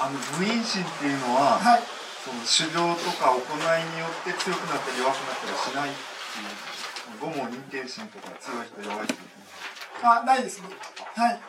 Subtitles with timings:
[0.00, 1.82] あの無因心っていうのは、はい、
[2.24, 9.20] その修行とか行いによって強くなったり弱くなったりしないっていう五問認定心とか強い人弱い人
[10.02, 10.68] あないですね。
[11.14, 11.40] はい。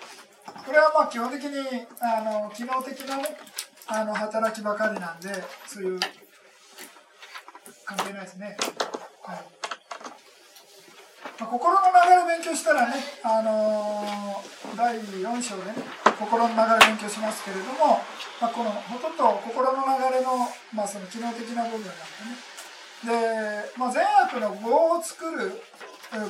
[0.66, 3.38] これはまあ基本的にあの機能的なね
[3.88, 5.32] あの働きばかりなんで
[5.66, 6.00] そういう
[7.86, 8.58] 関係ないですね。
[9.24, 9.62] はい。
[11.40, 17.98] まあ、心の流れ勉強したらね、あのー第4章でね心の流れ勉強しますけれども、
[18.40, 20.38] まあ、このほとんど心の流れの,、
[20.74, 22.52] まあその機能的な部分なんでね。
[23.04, 25.62] で、まあ、善悪の業を作る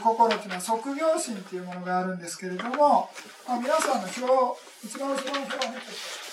[0.02, 3.10] 心っていうのは即行心っていうものがあるんですけれども、
[3.48, 6.32] まあ、皆さんの表一番後ろの表を見てください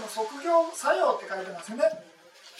[0.00, 1.84] の即業作用って書いてますね。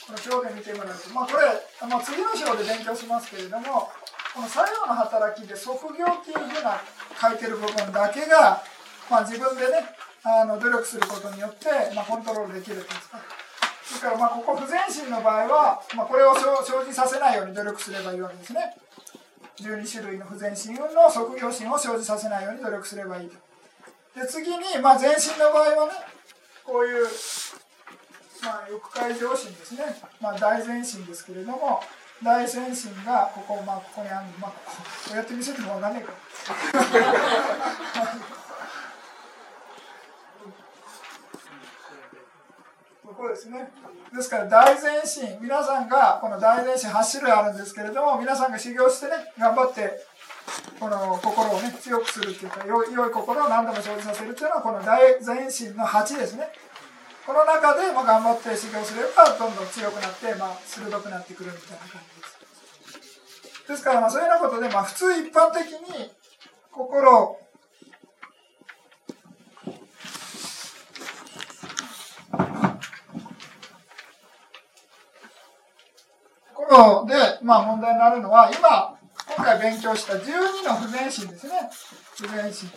[0.07, 1.49] この表で見てもらうと、まあ、これ、
[1.89, 3.89] まあ、次の章で勉強しますけれども、
[4.35, 6.81] この作用の働きで即業っていうふうな
[7.17, 8.63] 書いてる部分だけが、
[9.11, 9.89] まあ、自分でね、
[10.23, 13.19] あの努力することによって、まあ、コントロールできるんですか。
[13.19, 18.77] ですから、まあ、ここ不全心の場合は、まあ、これを生生じさせないように努力すればいいわけですね。
[19.59, 23.37] 12種類の不全心の即業心を生じさせないように努力すればいいと。
[24.21, 25.93] で次に、まあ、全身の場合はね、
[26.65, 27.07] こういう、
[28.43, 29.85] まあ、欲界上心ですね、
[30.21, 31.81] まあ、大前心ですけれども、
[32.23, 36.13] 大前心がここ、まあ、ここにあるまあ、こここうやって見せてもわかんないか。
[43.07, 43.71] ここですね。
[44.15, 50.07] ですから大前進、皆さんがこの大前進8種類あるんですけれども、皆さんが修行してね、頑張って、
[50.79, 56.51] この心をね、強くするっていうか、良い良い心を何度も生じさせるっていうのは、この大前進の8ですね。
[57.27, 63.69] この中で、まあ、頑張って修行すれば、どんどん強くなって、まあ、鋭くなってくるみたいな感じです。
[63.69, 66.11] ですから、まあ、そういうようなことで、まあ、普通一般的に
[66.73, 67.41] 心を
[76.71, 78.97] 心で、まあ、問題になるのは、今、
[79.37, 81.53] 今回勉強した12の不全心ですね。
[82.17, 82.71] 不全心。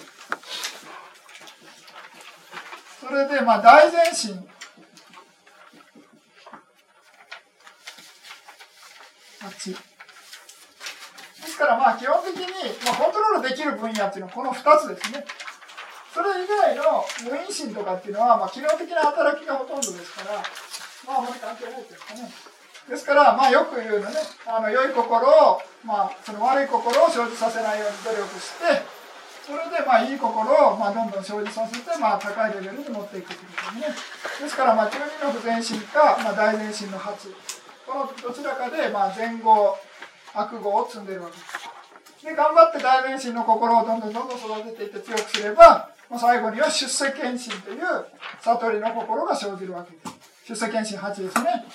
[3.05, 4.47] それで、まあ、大前心。
[9.41, 9.71] 8。
[9.73, 9.77] で
[11.47, 12.45] すから、まあ、基本的に、
[12.85, 15.25] まあ、コントロールできる分野っていうのはこの2つですね。
[16.13, 20.39] それ以外の無因心とかっていうのは、まあ、機能的な働きがほとんどですから、
[21.05, 22.31] まあ、あまり関係ないというかね。
[22.87, 24.15] ですから、まあ、よく言うのね、
[24.47, 29.02] あの良い心を、まあ、その悪い心を生じさせないように努力して、
[29.43, 33.95] それで、まあ、いい心を、まあ、どんどん生じさせて、まあ、高いレベルに持っていくということですね。
[34.47, 37.11] ですから、まあ、12の不全心か、まあ、大前心の8。
[37.85, 39.77] このどちらかで、まあ、前後、
[40.33, 42.25] 悪語を積んでいるわけです。
[42.25, 47.79] で、頑張って大前心の心をどんどんどんどん育てていって強くすれば、まあ、最後には出世検心という
[48.41, 50.13] 悟りの心が生じるわけです。
[50.47, 51.65] 出世検心8ですね。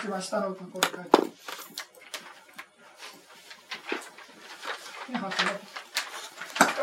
[0.00, 1.18] 一番下のところに書いて
[5.20, 5.63] ある。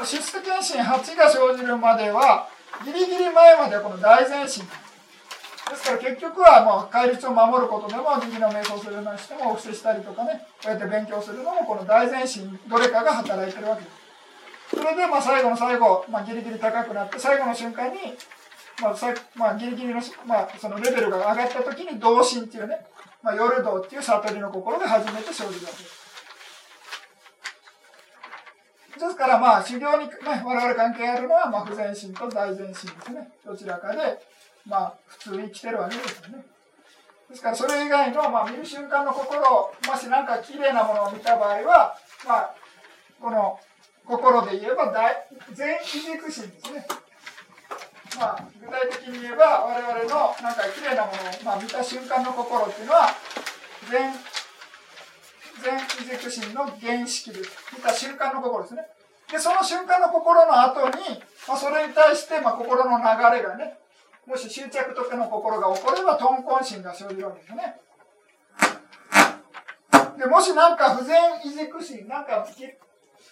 [0.05, 2.47] 出世検診8が生じるまでは、
[2.85, 4.65] ギリギリ前まではこの大前進。
[4.65, 14.77] ですから結局はもう戒律を守ることでも、右の瞑想するのにしても、お布施したりとかね、こうやって勉強するのも、この大前進、どれかが働いてるわけです。
[14.77, 17.97] それで、まあ最後の最後、まあギリギリ高くなって、最後の瞬間に、
[18.81, 18.95] まあ、
[19.35, 22.85] まあ、ギリギリの、まあ、そのレベルが上がった時に、同心っていうね、
[23.21, 26.00] まあ、夜道っていう悟りの心で初めて生じるわけです。
[29.01, 30.11] ですから、まあ、修行に、ね、
[30.45, 33.31] 我々関係あるのは、まあ、不全心と大前心ですね。
[33.45, 34.19] どちらかで、
[34.65, 36.45] まあ、普通に生きてるわけですよね。
[37.29, 42.55] ですから、それ以外の、まあ、見る瞬間の心を、もし何か綺麗なものを見た場合は、まあ、
[43.21, 43.59] この
[44.05, 46.85] 心で言えば大、全異軸心ですね。
[48.19, 53.09] まあ、具体的に言えば、我々のなんか綺麗なものを、まあ、見た瞬間の心っていうのは、
[53.89, 54.13] 全、
[55.61, 57.51] 全異軸心の原式です。
[57.75, 58.85] 見た瞬間の心ですね。
[59.31, 63.03] で、その瞬間の心の後に、まあ、それに対して、まあ、心の流
[63.37, 63.77] れがね、
[64.27, 67.79] もし執着とかの心が起これば、豚根心が生じるわけですね。
[70.17, 72.45] で、もしなんか不全異軸心、なんか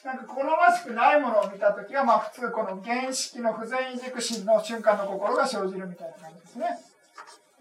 [0.04, 6.89] なんか好ましくないものを見たときは、まあ普通この原式の不全移軸心の瞬間の心が生じるみたいな感じですね。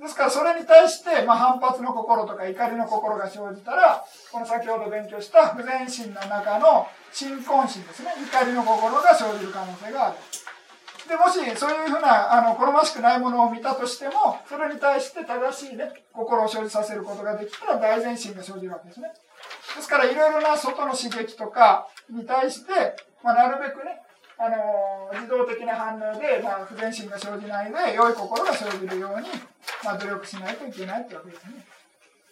[0.01, 8.13] ですからそれに対して、まあ反発の心とか怒りの心が生じたら、この先ほど勉強した不全心の中の新婚心ですね。
[8.31, 10.17] 怒りの心が生じる可能性がある。
[11.09, 19.11] で、もしそういうふうな、あの、好ましくないものを見たとしても、それに対して正しいね、心を生じさせることができたら大前進が生じるわけですね。
[19.75, 24.03] ですから、いろいろな外の刺激とかに対して、まあ、なるべくね、
[24.39, 29.27] あの自動的な反応で、まあ、不全心が生じないで、良い心が生じるように、
[29.85, 31.67] まあ、努力しないといけないってわけですね。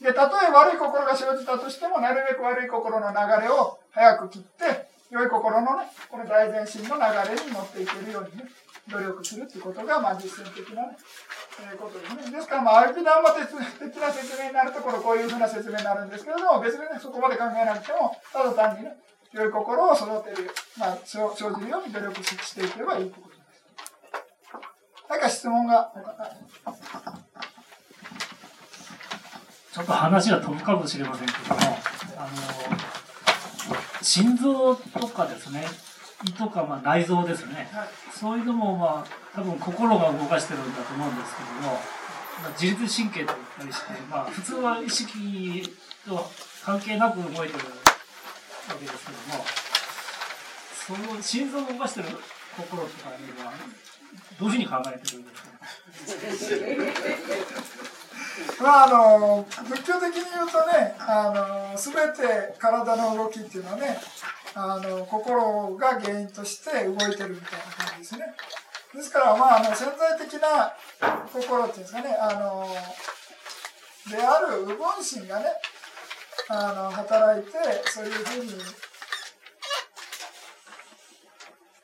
[0.01, 8.45] で、たとえ悪い心が生じたとしても、なるべく悪い心の流れを早く切って、良い心のね、この大前進の流れに乗っていけるようにね、
[8.89, 10.97] 努力するってことが、まあ、実践的なね、
[11.73, 12.31] えー、ことですね。
[12.31, 18.97] ですから、まあ、アルピダンマ的な説明になると、ころ、こういうふうな説明になるんですけれども、別にね、そこまで考えなくても、ただ単にね、
[19.37, 23.41] 良い心を育てる、まあ、生じるように努力していけばいいということです。
[25.11, 25.93] 何か質問が。
[29.73, 31.61] ちょっと話が飛ぶかもしれませんけども、
[32.17, 35.67] あの、心臓とかですね、
[36.25, 41.75] 胃とかまあ内臓ですね、はい、そういうのもまあ多分心が動かしてるんだと思うんですけども、
[42.43, 45.77] まあ、自律神経と言ったりして、まあ、普通は意識
[46.09, 46.27] と
[46.65, 47.86] 関係なく動いてるわ
[48.75, 49.45] けですけども
[50.87, 52.09] その心臓を動かしてる
[52.57, 53.53] 心とかには
[54.39, 56.51] どういうふうに考えてるんです
[58.59, 63.99] かまああの仏教的に言うとねあの全て体の動きっていうのはね
[64.55, 68.35] あの心が原因として動いてるみたいな感じですね。
[68.95, 70.73] ですから、まあ、あの潜在的な
[71.31, 72.67] 心っていうんですかね、あの
[74.11, 75.47] である右分心がね、
[76.49, 77.51] あの働いて、
[77.87, 78.53] そういうふうに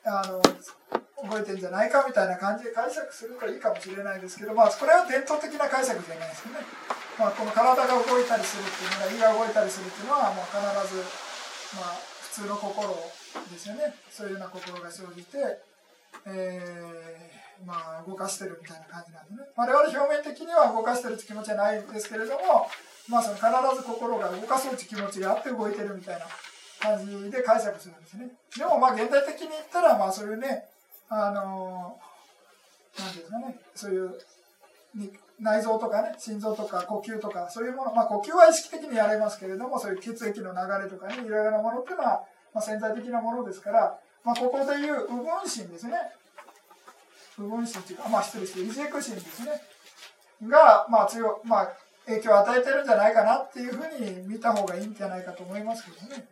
[0.05, 6.59] あの動いてんじゃないかみたいな感じで解釈するといいかもしれないですけど、まあ、これは伝統的な解釈じゃないですよね。
[7.19, 10.57] まあ、この体が動いたりするっていうのは、胃が動いたりするっていうのは、もう必
[10.95, 11.03] ず、
[11.77, 12.89] まあ、普通の心
[13.51, 15.37] ですよねそういうような心が生じて、
[16.25, 22.67] えー、まあ動かしてるみたいな感じなんでね我々表面的には動かしてるって気持ちはないんですけれども
[23.09, 26.25] まあその必ず心が動かそうって気持ちがあって動いてるみたいな
[26.79, 30.65] 感じで解釈するんですねでもまあ現代的に言ったらまあそういうね
[31.09, 31.97] あの
[32.97, 34.13] 何ですかねそういう
[35.39, 42.23] 内臓とかね、心臓とか呼吸とか、そういうもの、まあ呼吸は意識的にやれますけれども、そういう血液の流れとかね、いろいろなものっていうのは、
[42.53, 45.93] まあ、潜在的なものですから、まあここでいう右分心ですね。
[47.37, 49.61] 右分心っていうか、まあ失礼して、イジェク心ですね。
[50.47, 51.73] が、まあ強、まあ
[52.05, 56.27] 影響を与えてるんじゃないかなっていうふうに見た方がいいんじゃないかと思いますけどね。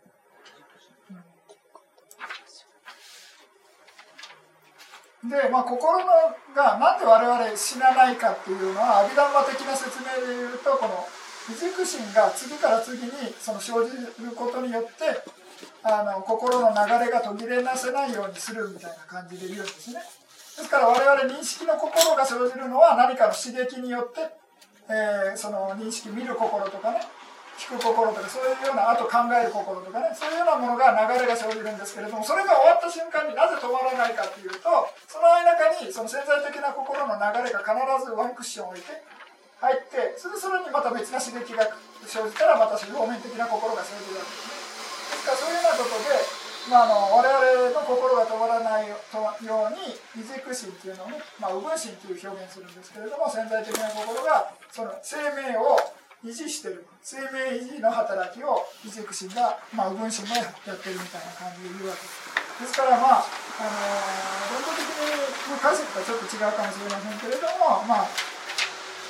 [5.23, 6.05] で、まあ、心の
[6.55, 11.05] がなんで我々死なないかっていうのは阿弥陀マ的な説明で言うとこの
[11.45, 14.89] 不軸心が次から次にその生じることによって
[15.83, 20.01] あの心の流れが途切れなせないようにするみたいな感じで言うんですね。
[20.57, 24.19] ですから我々認識の心が生じるのは何かの刺激によって、
[24.89, 27.01] えー、その認識見る心とかね
[27.61, 34.65] 聞く心とかそういうようなあと考える心とかねそういうようなものが流れが生じるんですけれどもそれが終わった瞬間になぜ止まらないかっていうと
[35.05, 38.97] その間にその潜在的な心の流れが必ずワンクッション置いて
[39.61, 41.69] 入ってそれでそれにまた別な刺激が
[42.01, 44.61] 生じたらまた表面的な心が生じるわけですね。
[45.13, 51.09] ですからそういうようなことでまあ、あの我々の心が止まらないように異軸心っていうのを、
[51.41, 55.79] まあ、右分心っていう表現するんですけれども潜在的な心がその生命を
[56.21, 62.31] 維持してる生命維持の働きを異軸心が、まあ、右分心がやってるみたいな感じで言うわけです。
[62.61, 68.30] ですからまああのー、論的に解釈がちょっと違うかもしれませんけれどもまあ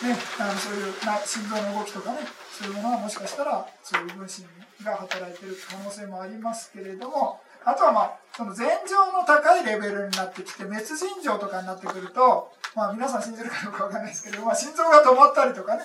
[0.04, 2.20] ねあのそういうな心臓の動きとかね
[2.52, 4.46] そういうものはもしかしたらそういう分心
[4.84, 15.84] が働いてる可能性もありますけれどもあとはまあその前情の高いレベルになってきて滅人情とかになってくるとまあ皆さん信じるかどうかわかんないですけど、まあ、心臓が止まったりとかね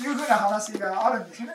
[0.00, 1.54] いうふうな話があるんですよね。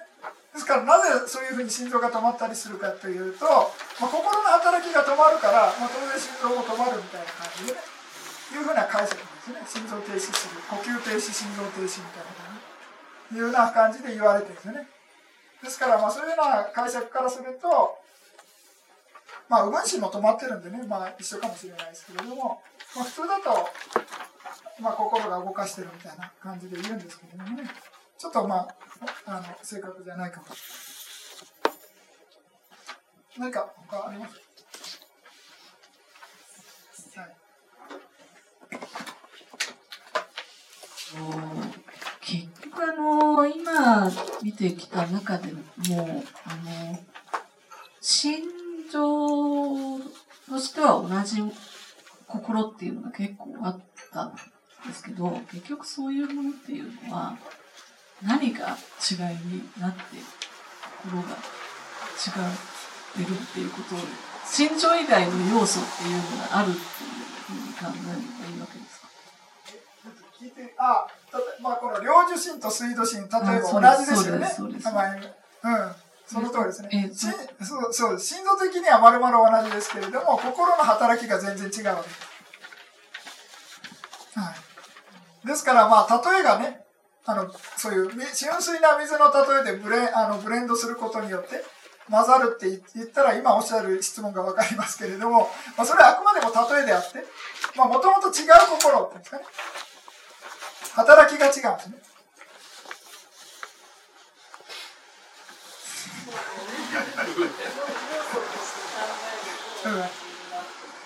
[0.54, 7.80] ですからなぜそういうふうに心臓が止まったりするかというと、まあ、心の働きが止まるから、まあ、当然心臓も止まるみたいな感じでね
[8.54, 14.88] いうふうな解釈心臓停止する呼吸停止心臓停止みたいないうような感じで言われてるんですよね。
[15.64, 17.98] ですからまあそういうような解釈からすると
[19.48, 22.62] まあ右半身も止まってるんでねまあ一緒かもしれないですけれども、
[22.96, 23.70] まあ、普通だと
[24.82, 27.70] まあ心が動かしてるみたいな感じで言うんですけれどもね。
[28.18, 28.75] ちょっとまあ
[29.28, 30.48] あの正確じゃないかも。
[33.38, 34.40] 何か他あります？
[37.20, 37.36] はい。
[42.22, 45.62] 結局あの今見てきた中でも
[46.45, 47.00] あの
[48.01, 48.43] 心
[48.91, 50.00] 情
[50.50, 51.41] としては同じ
[52.27, 53.79] 心っていうのが結構あっ
[54.12, 54.36] たん
[54.88, 57.38] ですけど結局そういうものっていうのは
[58.24, 60.01] 何が違いになって
[61.03, 62.55] 心が違っ
[63.13, 64.00] てるっていうことを
[64.45, 66.86] 心情以外の要素っていうのがあるっていう
[67.45, 68.85] ふうに考えればいいわけです。
[70.56, 71.06] てあ
[71.62, 74.48] まあこの領受心と水道心例えばあ同じですよね。
[74.48, 75.96] そうですそうん。
[76.26, 77.30] その通りですね、えそ
[77.88, 78.20] うそう。
[78.20, 82.10] 心臓的にはまるまる同じですけれども心の働きが全然違うわけ。
[82.10, 82.16] で
[84.34, 84.56] す、は
[85.44, 86.82] い、ですからまあ例えがね
[87.26, 91.64] あのそういうみ純粋な水の例えでブレあのブレンドすることによって
[92.10, 97.26] 混ざるって言ったら今おっしゃる質問が分かりますけれども、まあ、それはあくまでも例えであって
[97.76, 98.48] もともと違う
[98.80, 99.44] 心っていうんですかね
[100.96, 101.96] 働きが違うんですね。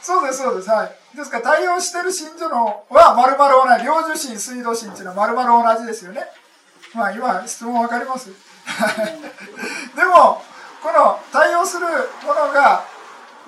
[0.01, 0.69] そうです、そうです。
[0.69, 1.17] はい。
[1.17, 3.83] ですから、対応してる信者のは、まるまる同じ。
[3.85, 6.23] 領受心、水道心っていうのは、まるまる同じですよね。
[6.93, 8.29] まあ、今、質問わかります？
[9.95, 10.41] でも、
[10.81, 11.85] この対応する
[12.25, 12.83] ものが、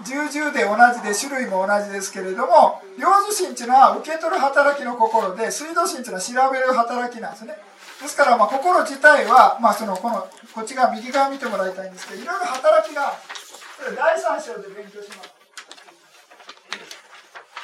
[0.04, 7.58] 重々で同じで、種類も同じですけれども、領受心っていうのは、受け取る働きの心で、水道心っていうのは調べる働きなんですね。
[8.02, 13.14] ですから、まあ、心自体は、まあ、その、この、こっち側、右側見てもらいたいんですけど、いろいろ働きが、
[13.78, 15.30] これ第三章で勉強します。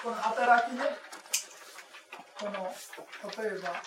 [0.03, 0.83] この働きね、
[2.39, 2.51] この、
[3.43, 3.81] 例えば、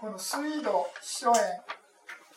[0.00, 1.42] この水道、秘書炎、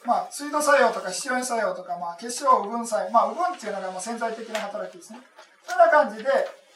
[0.05, 5.19] まあ、水道作用とか秘書炎作用とか、まあ、結晶、右分作用、まあ、右分っていうのがまあ潜在的な働きですね。
[5.63, 6.29] そんな感じで、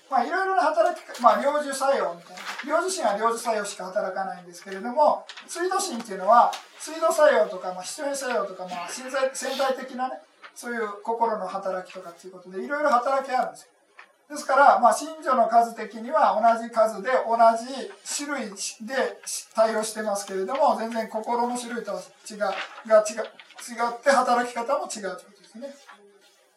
[0.10, 2.77] まあ、いろいろな働き、まあ、領受作用みたいな。
[2.77, 10.22] 領受心は領受作用しか働かないんですけれども、水道心っていうのは、水道作用とか、まあ、秘書炎作用とか、まあ、潜在潜在的なね、
[10.53, 13.75] そういう心の働きとかっていうことでいろいろ働きあるんですよ。
[14.29, 17.91] ですから、まあ、信者の数的には同じ数で同じ
[18.25, 19.22] 種類で
[19.53, 23.13] 対応してますけれども全然心の種類とは違うが違
[23.65, 25.74] 違って働き方も違うということですね。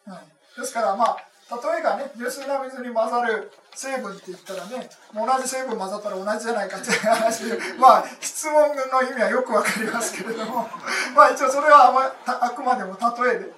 [0.05, 0.21] は
[0.57, 1.17] い、ですからまあ
[1.49, 10.67] 例えがね純粋な水に混ざる成分って言ったらね同じ成分混ざったら同じじゃないかっていう話でまあ質問の意味はよくわかりますけれども
[11.15, 11.89] まあ一応それは
[12.25, 13.51] あ,、あくまでも例えで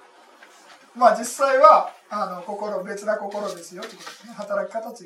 [0.96, 4.94] まあ実際はあの心別な心ですよってことですね働き方違う。
[4.94, 5.04] 同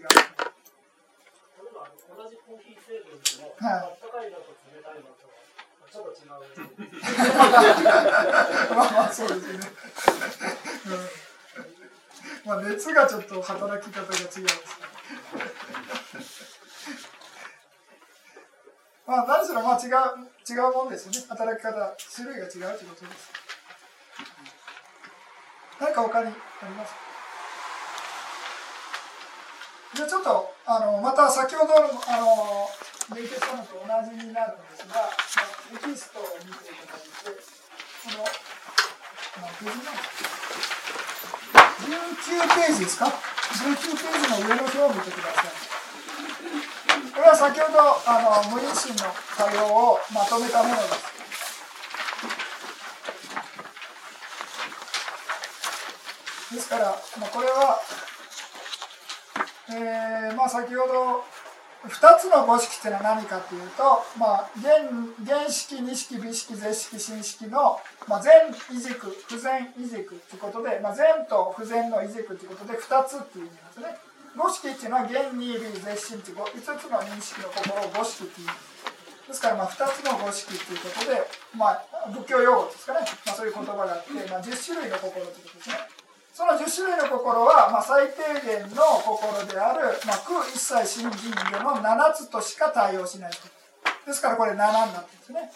[2.28, 5.22] じコーヒー成分でも、はい あったかいのと冷たいのと
[5.92, 6.30] ちょっと違う。
[8.74, 9.60] まあまあそうですね。
[10.86, 14.46] うん、まあ熱がちょっと働き方が違うんですね。
[19.06, 19.92] まあ何しろまあ違う
[20.50, 21.24] 違うもんですよね。
[21.28, 23.45] 働き方種類が違うということです。
[25.80, 26.92] 何か他にあります？
[26.92, 26.98] か。
[29.94, 32.68] じゃあちょっとあのまた先ほどのあの
[33.14, 35.08] 勉強したのと同じになるんですが、まあ、
[35.78, 40.26] テキストを見ていただいてこの、まあ、ページなんです
[41.86, 43.12] 19ページですか？19
[43.72, 45.46] ページの上の表を見てください。
[47.14, 49.04] これは先ほどあの無因心の
[49.36, 51.05] 対応をまとめたものです。
[56.66, 56.84] ですから、
[57.20, 57.78] まあ、これは
[59.68, 61.26] えーまあ、先ほど
[61.90, 64.86] 2つの五式っていうのは何かというと、まあ、原
[65.26, 68.32] 原式二式美式絶式新式の、まあ、全
[68.70, 73.98] 異軸不全異軸ということで、まあ、全と不全の異軸ということで2つっていう意味なんですね。
[74.38, 78.48] 五式っていうのは原二類絶心っていう5つの認識の心を五式っていう
[79.26, 81.26] ですからまあ2つの五式ということで、
[81.58, 81.82] まあ、
[82.14, 86.05] 仏教用語ですかね、まあ、そういう言葉があって、まあ、10種類の心ということですね。
[86.36, 93.32] その10種類の心は、まあ、最低限の心である、まあ、空一切新人魚の7つとしか対応しない。
[94.06, 95.50] ですからこれ7になってるんですね。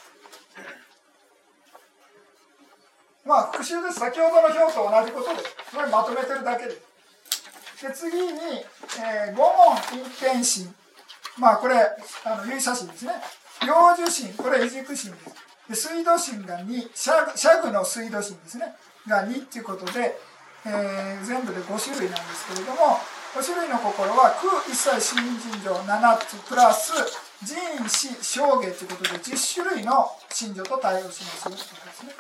[3.26, 4.00] まあ復習です。
[4.00, 5.54] 先ほどの表と同じことです。
[5.76, 7.87] これまとめてるだけです。
[7.87, 8.30] で次に、
[9.04, 10.75] えー、五問陰天心。
[11.37, 11.76] まあこれ、
[12.25, 13.12] あの、有写真ですね。
[13.66, 15.12] 領受心、これ異軸心
[15.68, 15.88] です。
[15.90, 18.75] で水道心が2、シャグシャグの水道心ですね。
[19.06, 20.16] が2っていうことで、
[20.67, 23.00] えー、全部で5種類なんですけれども
[23.33, 26.93] 5種類の心は空一切新人情7つプラス
[27.43, 27.57] 人
[27.88, 32.12] 死証言ということで10種類の信条と対応しますよということですね。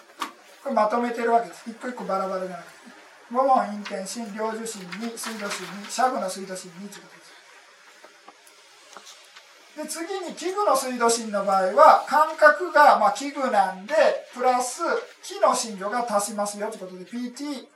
[0.62, 1.68] これまとめてるわけです。
[1.68, 2.70] 一個一個バラバラじゃなくて
[3.32, 7.30] 五問陰天心領受心に水道心にシャグの水道心にということです。
[9.76, 13.94] で次に器具の水道神の場合は感覚がまあ器具なんで
[14.32, 14.82] プラス
[15.22, 17.66] 木の心情が足しますよということで PT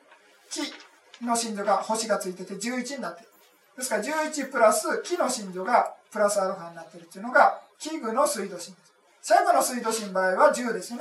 [1.18, 3.28] 木の心情が星がついてて11になってる。
[3.76, 8.94] ですから11プラス木の心情がプラスアルファになってるっていうのが器具の水道神です。
[9.20, 11.00] 最後の水道神の場合は10ですね。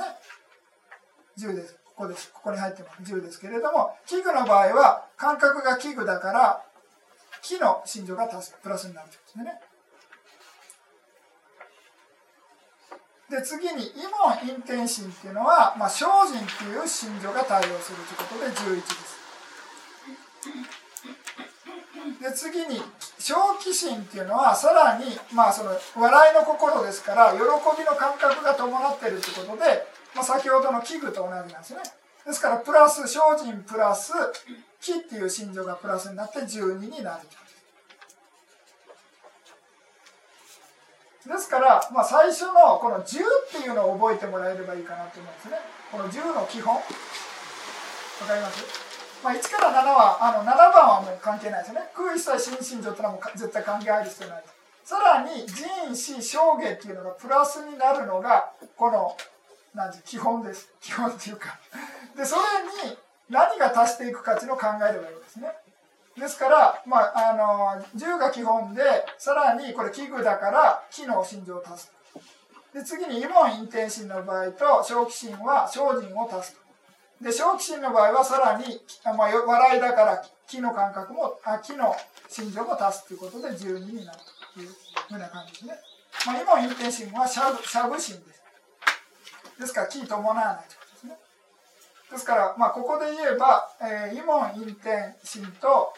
[1.38, 1.74] 10です。
[1.84, 2.30] ここです。
[2.32, 3.12] ここに入ってます。
[3.12, 6.64] 10ですけれども器具の場合は感覚が器具だから
[7.42, 9.60] 木の心情がプラスになるということですね。
[13.30, 19.23] で次にイモンインテンシンっていうのは、まあ、精進っていう心情が対応するということで11です。
[22.20, 22.80] で次に
[23.18, 31.80] 正気心っていうのはさらに、まあ、その笑いの心ですから喜びの感覚が伴ってるってことで、まあ、先ほどの器具と同じなんですね。
[32.26, 34.12] ですからプラス精進プラス
[34.80, 37.28] 気っていう心情がプラスになって12になる
[41.26, 43.04] ですから、まあ、最初のこの10っ
[43.50, 45.56] ていうのを覚えてもらえればいいかなと思うんですね。
[45.90, 46.74] この10の基本。
[46.74, 48.83] わかります？
[49.24, 51.88] まあ、1から7はあの7番はもう関係ないですよね。
[51.96, 54.44] 空一切新心情ってのはもう絶対関係ある必要ない
[54.84, 59.16] さらに人死証言っていうのがプラスになるのがこの
[59.74, 60.68] 何て基本です。
[60.78, 61.58] 基本っていうか。
[62.14, 62.42] でそれ
[62.86, 62.98] に
[63.30, 65.56] 何が足していくかっていうのを考えればいいですね。
[66.18, 68.82] ですから、まあ、あの10が基本で
[69.16, 71.92] さらにこれ器具だから機能心情を足す。
[72.74, 76.63] で次にイモンインテンシンの場合と正気心は精進を足す
[77.20, 78.64] で正気心の場合はさらに、
[79.04, 81.94] まあ、笑いだから木の感覚もあ木の
[82.28, 84.18] 心情も足すということで12になる
[84.54, 84.68] という
[85.08, 85.74] ふうな感じですね。
[86.26, 88.42] まあ、今の運転心はしゃぶしゃぶ心です。
[89.60, 91.18] ですから木伴わないということですね。
[92.10, 95.92] ですから、まあ、ここで言えば、えー、イモン、インテン心と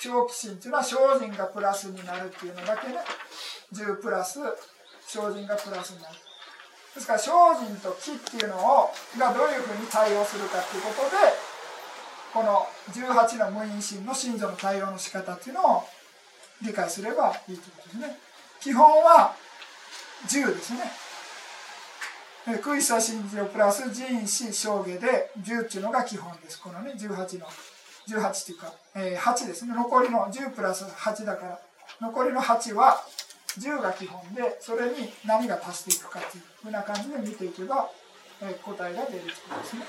[0.00, 2.94] 長期心というのは精進がプラスになるっていうのだけね、
[3.72, 4.38] 10プラス
[5.06, 6.29] 精進がプラスになる。
[6.94, 11.16] ですから精進と気っていうのをがどういうふうに対応するかっていうことで
[12.32, 15.84] この18の無因心の信条の対応の仕方っていうのを
[16.62, 18.18] 理解すればいいということですね。
[18.60, 19.34] 基本は
[20.28, 20.80] 10ですね。
[22.62, 26.60] クイサ信条プラス人死証下で10っていうのが基本です。
[26.60, 27.46] このね18の
[28.08, 29.74] 18っていうか、えー、8ですね。
[29.74, 31.60] 残りの10プラス8だから
[32.00, 33.02] 残りの8は
[33.58, 37.90] 10が基本でそれに何が足していくかというふうな感じで見ていけば、
[38.42, 39.82] え答えが出るということですね。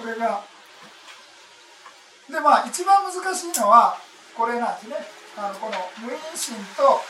[0.00, 0.42] これが
[2.30, 3.96] でまあ一番難しいのは
[4.36, 4.96] これなんですね。
[5.36, 5.72] あのこの
[6.06, 7.00] 無因心と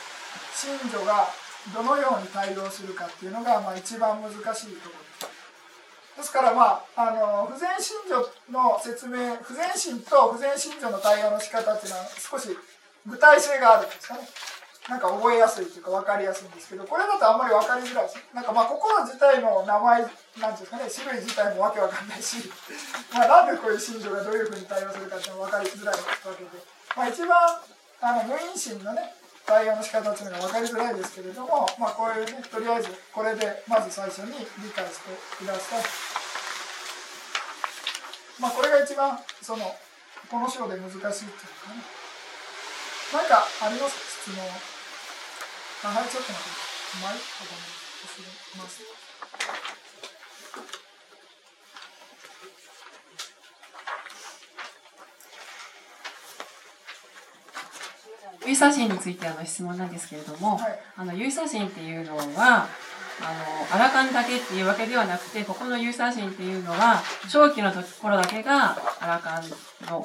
[0.55, 1.29] 信女が
[1.75, 6.17] どのように対応するかっていうのが、まあ、一番難しいところです。
[6.17, 8.19] ですからまああの不全信女
[8.51, 12.49] の説明不全心と不全信女の対応の仕方っていうのは少し
[13.07, 14.21] 具体性があるんですかね。
[14.89, 18.19] なんか覚えやすいというか分かりやすいんですけど、これだとあんまり分かりづらいです。
[18.35, 20.03] なんかまあ心自体の名前、
[20.43, 22.51] なんですかね、種類自体もわけわかんないし、
[23.15, 26.03] まあなんでこういう信条がどういうふうに対応するかっていうの分かりづらいわ
[26.35, 26.51] けで、
[26.97, 27.39] まあ一番
[28.01, 29.15] あの無因心のね、
[29.47, 35.85] 対応の仕方っていうのが分かりづらいですけれども、まあこういうね、とりあえずこれでまず最初に理解してください。
[38.41, 39.77] まあこれが一番その、
[40.29, 42.02] この章で難しいっていうかね。
[43.13, 44.41] 何かあります質問
[45.85, 46.73] あはいちょっと待って
[47.03, 48.83] マイクがます。
[58.45, 62.67] ユーサシンについてあの質問なんですけれども、はい、あのユーサシンっていうのは
[63.21, 69.43] あのアラカンだけっていうわけではなくてここのユーサシンっていうのは長期のところだけがアラカン
[69.89, 70.01] の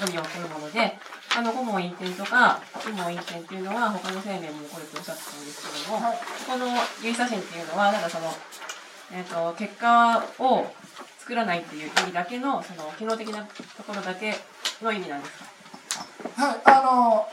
[0.00, 0.98] のみを取るもので
[1.34, 6.14] あの、ホモ陰転とか、イモ陰転っていうのは他の生命も起こるとおっしゃってたんですけども、
[6.46, 6.66] この
[7.02, 8.32] 有写真っていうのは、なんかその、
[9.12, 10.66] えっ、ー、と、結果を
[11.18, 14.34] 作らないっていう意味だけの、その、機能的なところだけ
[14.82, 15.44] の意味なんですか？
[16.36, 17.26] はい、あの、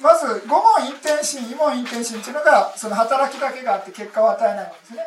[0.00, 5.02] まず、五問陰転心、異問陰転心っていうのが、その働きだけがあって結果を与えないわけですね。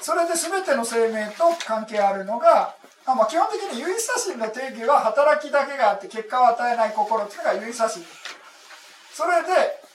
[0.00, 2.75] それで全ての生命と関係あるのが、あ
[3.14, 8.02] まあ、基本的に唯差心の定義は働きだけがあって結果を与えない心っていうのが唯差心
[9.14, 9.86] それで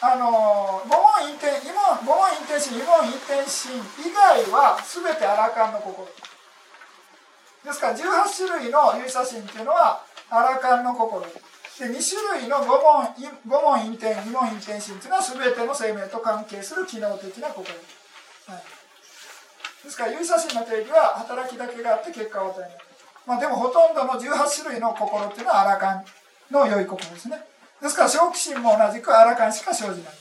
[0.00, 3.70] あの五問陰転今五問陰転心二問陰転心
[4.00, 6.08] 以外は全てアラカンの心。
[7.64, 8.02] ですから18
[8.34, 11.22] 種類の唯差心っていうのはアラカンの心。
[11.22, 11.28] で
[11.86, 13.14] 2種類の五問
[13.46, 17.66] 五問陰転二問陰転心っていうのは全ての生命と関係する機能的な心、
[18.46, 18.81] はい。
[19.84, 22.70] ですから有差心の定義は働きだけがあって結果を与えない、
[23.26, 26.04] まあ、でもほとんどの18種類の心っていうのはアラカン
[26.52, 27.42] の良い心ですね。
[27.82, 30.14] ですから、正気心も同じくあらかんしか生じない。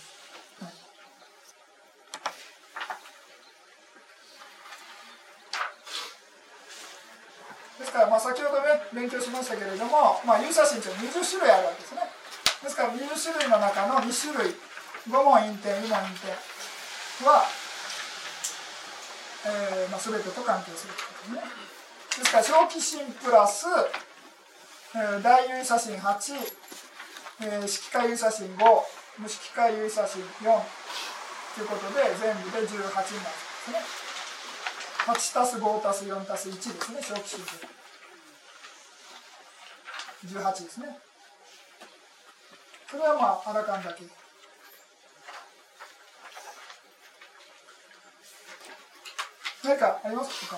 [7.78, 12.02] ですから、まあ、先ほどね、勉強しましたけれども、まあ、有写真というのは20種類あるわけですね。
[12.64, 14.56] ですから、20種類の中の2種類、
[15.06, 16.34] 5問陰点、2問陰点
[17.28, 17.46] は、
[19.46, 21.72] えーまあ、全てと関係するということですね。
[22.20, 23.66] ですから、正気心プラス、
[24.94, 26.36] えー、大有写真8、
[27.42, 28.82] えー、色化有写真5、
[29.18, 30.62] 無色化有写真4
[31.56, 33.00] ということで、全部で18になるんで
[33.66, 33.80] すね。
[35.08, 37.82] 8たす5たす4たす1ですね、正気心で。
[40.28, 41.00] 18ですね。
[42.90, 44.21] それはまあ、あらかんだけ。
[49.64, 50.58] 何かありますか？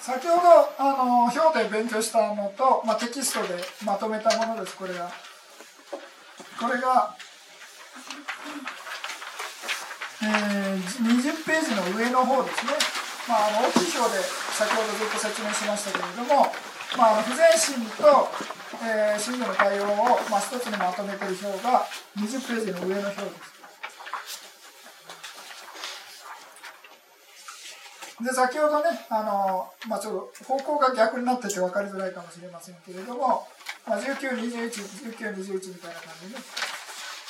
[0.00, 5.10] 先ほどあの表で勉強したのと、まあ、テキストでまとめたものですこれが。
[6.60, 7.16] これが、
[10.22, 12.72] えー、20ページの上の方ですね、
[13.28, 16.52] まあ、あの大きい表で先ほどずっと説明しましたけれども、
[16.96, 18.28] まあ、不全心と、
[18.84, 23.53] えー、信の対応を、まあ、一つにまとめている表が20ページの上の表です。
[28.24, 33.46] で先ほどねあの、まあ、ちょっと方向が逆になってて分かりづらいかもしれませんけれども、
[33.86, 36.44] まあ、19211921 19みたいな感じで、ね、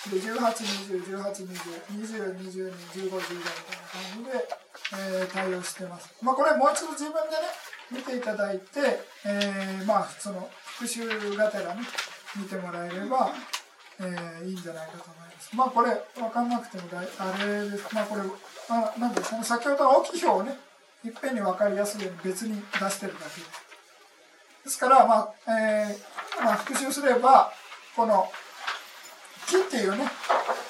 [0.06, 1.98] で1820182020221515
[2.38, 4.38] みたいな感じで、
[4.94, 7.50] えー、対応してます、まあ、これもう一度自分でね
[7.90, 11.82] 見ていただいて、えー、まあその復習がてらね
[12.36, 13.32] 見てもらえれば、
[14.00, 15.54] えー、いいんじゃないかと思います。
[15.54, 17.94] まあこれ分かんなくてもだいあれです。
[17.94, 18.22] まあこれ
[18.70, 20.58] あなんでその先ほどの大きい表をね
[21.04, 23.64] いっぺんに分かりやすいように別に出してるだけです。
[24.64, 27.52] ですから、まあえーまあ、復習すれば
[27.94, 28.30] この
[29.46, 30.10] 「木」っていうね、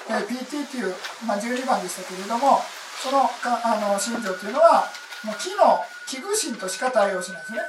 [0.09, 0.93] えー、PT っていう、
[1.25, 2.61] まあ、12番でしたけれども
[3.01, 4.85] そのかあの信条っていうのは
[5.23, 7.59] もう木の器具心としか対応しないですね。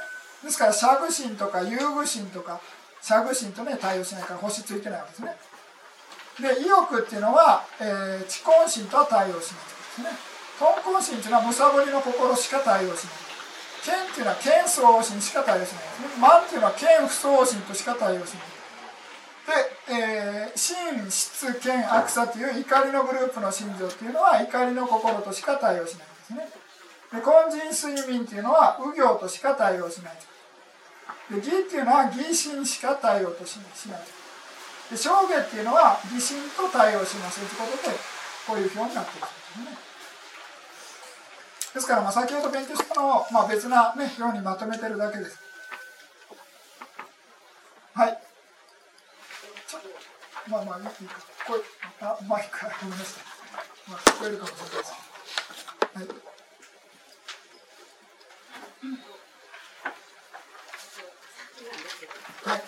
[0.43, 2.59] ですから、社具心とか遊具心とか、
[3.01, 5.35] 社具心とね、対応しないから星ついてないわけですね。
[6.39, 9.41] で、意欲っていうのは、えー、知根心とは対応しないで
[9.95, 10.26] すね。
[10.59, 13.27] 豚根心っていうのはむさぼりの心しか対応しない。
[13.87, 18.57] 剣っていうのは剣相心しか対応しないですね万っていうのは剣不相心としか対応しない
[19.87, 26.49] で、えー、心質剣悪さという怒りのグループの心情っていうのは怒りの心としか対応しないんですね
[27.15, 30.13] で根人睡眠っていうのは右行としか対応しない
[31.31, 34.01] で義っていうのは義心しか対応としない
[34.91, 37.95] で正下っていうのは義心と対応しますということで
[38.47, 39.27] こういう表になっている
[39.63, 39.96] んですね
[41.73, 45.39] ですから、まあ、先ほど勉強したのを、まあ、別な、ね、ようにまとめてるだけです。
[47.93, 48.17] はい。
[49.67, 49.87] ちょっと、
[50.51, 50.91] まあまあいいか。
[51.45, 51.59] これ、
[52.01, 53.23] あ、マイクがごめんなさい。
[53.89, 54.93] まあ、聞こえるかもしれないです。
[55.93, 56.07] はい。
[62.45, 62.61] はい、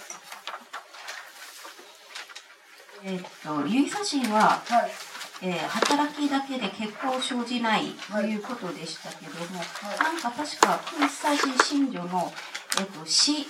[3.04, 5.09] えっと、有写真は、はい
[5.42, 12.32] えー、働きだけで結果を生じないということでしたけども、はい、なんか確か空サジ信女の、
[12.78, 13.48] えーと、死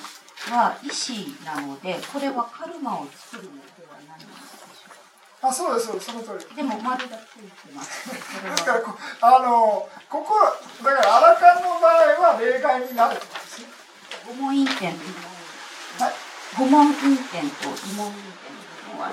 [0.52, 4.90] は意志なのでこれはカルマを作るのではないんでしょう
[5.42, 5.50] か。
[5.50, 6.56] あそうですそうですその通り。
[6.56, 8.06] でも丸がついてます。
[8.14, 10.36] ですからこあのここ
[10.84, 13.68] だからアラカンの場合は例外になるんですね。
[14.28, 15.06] 五問陰点と
[16.04, 16.14] はい。
[16.56, 18.22] 五問陰点と異問陰
[18.86, 19.12] 点のは。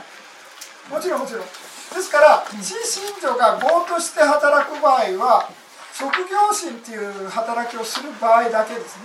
[0.90, 1.46] もちろんもちろん
[1.94, 5.48] ですから、死信条が業として働く場合は、
[5.94, 6.96] 職業心ってい
[7.26, 9.04] う働きをする場合だけですね。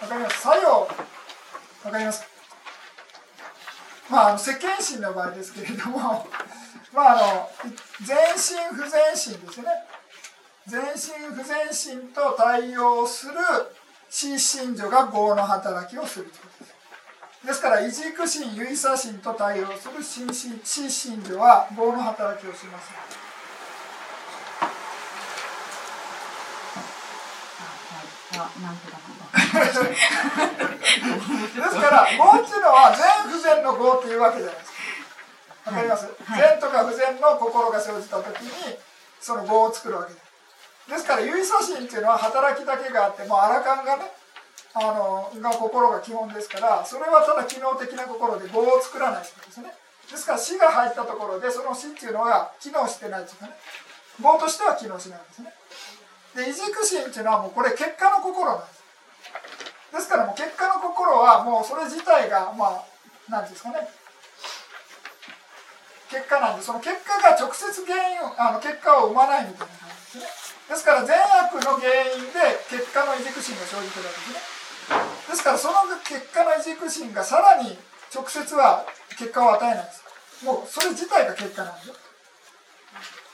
[0.00, 0.40] わかります？
[0.40, 0.80] 作用。
[1.84, 2.24] わかります？
[4.10, 5.98] まあ世間心の場合ですけれども
[6.92, 7.50] まああの
[8.02, 9.66] 全身不全身ですね。
[10.66, 13.34] 全身不全身と対応する
[14.10, 16.71] 心身女が業の働きをするということです。
[17.44, 20.60] ですから、異軸心、唯差心と対応する心身
[21.24, 22.92] 女は業の働きをします。
[28.32, 28.38] で
[31.62, 34.78] すから、業っていうのは全不全の業っていうわけじゃないですか。
[35.70, 38.78] わかります、はい、善とか不全の心が生じた時に、
[39.20, 40.22] その業を作るわけです。
[40.90, 44.11] ですから、唯差心っていうのは働きだけがあって、もうアラカンがね、
[44.74, 49.74] あのが心が基本ですからそれはただ機能的な心で業を作らないということですね。
[50.10, 53.52] ですから死が入ったところでその死っていうのが機能してないというかね。
[54.20, 55.52] 業としては機能しないんですね。
[56.36, 58.82] で異軸心っていうのはもうこれ結果の心なんです。
[59.92, 62.84] ですからもう結果の心はもうそれ自体がまあ
[63.28, 63.88] 何ていうんですかね。
[66.08, 70.52] 結果なんでその結果が直接原因あの結果を生まないみたいな感じですね。
[70.68, 74.61] ですから善悪の原因で結果の異軸心が生じてるわけですね。
[75.32, 77.72] ですからその結果の異軸心がさらに
[78.14, 78.84] 直接は
[79.16, 80.04] 結果を与えないです。
[80.44, 81.94] もうそれ自体が結果なんですよ。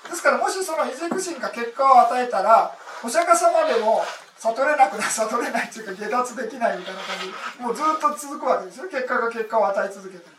[0.08, 2.70] ですからもしその異軸心が結果を与えたら
[3.02, 4.06] お釈迦様でも
[4.38, 8.86] 悟れなくな 悟れないというか下脱できないみたいな感じもうずっと続くわけですよ。
[8.86, 10.38] 結果が結果を与え続けてる。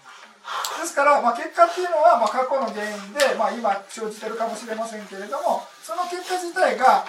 [0.80, 7.06] ですから、まあ、結果っていうのは、まあ、過去の原因で、まあ、今生じてるかもしれませんけれどもその結果自体が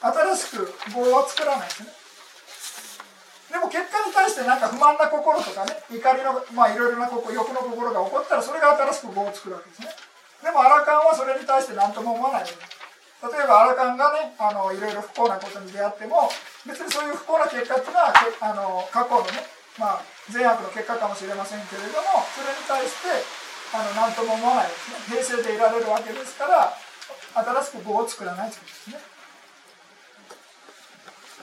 [0.00, 1.99] 新しく棒を作らないですね。
[3.50, 9.90] でも結果に対してなんか不満な心とかね怒りのまあいろいろな欲の心が起こったらそれが新しく業を作るわけですね。
[10.40, 16.30] でもアラカンはそれに対して何とも思わない例えばアラカンがねあのいろいろ不幸なことに出会っても
[16.64, 19.44] 別にそういう不幸な結果っていうのはあの過去のね
[19.76, 23.12] まあ善悪の結果かもしれませんけれどもそれに対して
[23.76, 25.42] あの何とも思わないですね。
[25.42, 26.72] 平静でいられるわけですから
[27.34, 29.19] 新しく業を作らないということですね。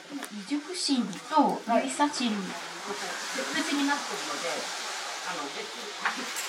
[0.07, 4.47] 異熟心と指差心の別々になってるので、
[5.27, 5.67] あの別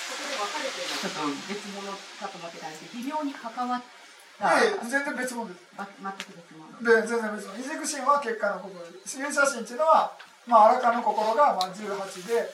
[0.07, 3.99] そこで分かれてるちょっと別物かと思ってたんですけど微妙に関わった。
[4.39, 5.67] ええ、全然別物です。
[5.75, 6.71] 全く別物。
[6.79, 7.59] で、全然別物。
[7.59, 9.19] 異軸心は結果の心です。
[9.19, 10.15] 指差心っていうのは、
[10.47, 12.47] まあ、荒かの心がまあ18で、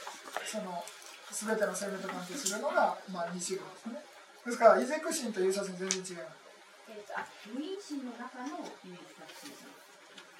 [0.50, 0.82] その、
[1.30, 4.02] すべての生命と関係するのが、まあ、2種類ですね。
[4.46, 6.42] ですから、異軸心と指差心全然違います。
[6.90, 9.54] えっ、ー、と、あ、無因心の中の指差心。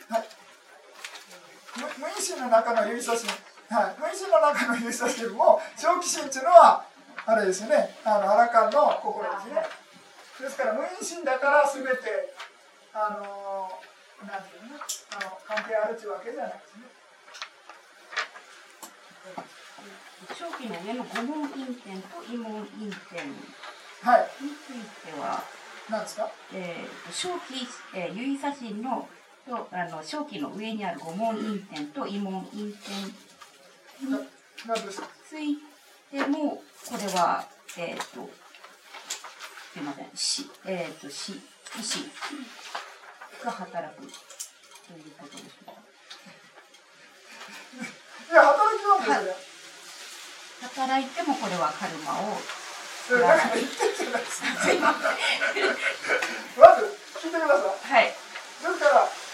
[0.10, 0.45] はい。
[1.76, 3.28] 無意識の中の指差し、
[3.70, 6.86] はい、無意識の中の指差しも長期心っていうのは
[7.26, 9.62] あれですよねあのアラカンの心ですね。
[10.40, 12.36] ですから無意識だから全て
[12.94, 13.68] あの
[14.28, 16.96] なんていうのあの関係あるというわけじゃないですね。
[20.38, 23.40] 長期の上の五問陰点と異問陰点に
[24.64, 25.44] ついては、
[25.90, 29.08] 何ですか、えー、小期、えー、指差しの
[29.48, 32.74] とあの正気の上にある五問陰点と異問陰点に
[35.30, 35.58] つい
[36.12, 37.46] てもこれは
[37.78, 38.30] えっ、ー、と
[39.74, 41.40] すみませんしえっ、ー、とし
[41.80, 42.00] 意志
[43.44, 44.14] が働くという
[45.18, 45.74] ことでしょうか。
[48.32, 49.38] いや働きなんです
[50.62, 52.38] 働いてもこれはカルマを
[53.06, 53.60] すいませ
[54.76, 54.82] ん。
[54.82, 54.92] ま
[56.76, 56.86] ず
[57.22, 57.94] 聞いてください。
[57.94, 58.06] はい。
[58.06, 59.25] ですから